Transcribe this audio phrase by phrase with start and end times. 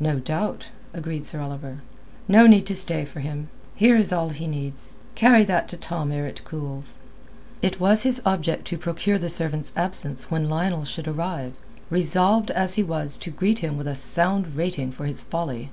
[0.00, 1.82] "No doubt," agreed Sir Oliver.
[2.26, 3.50] "No need to stay for him.
[3.74, 4.94] Here is all he needs.
[5.14, 6.96] Carry that to Tom ere it cools."
[7.60, 11.52] It was his object to procure the servant's absence when Lionel should arrive,
[11.90, 15.68] resolved as he was to greet him with a sound rating for his folly.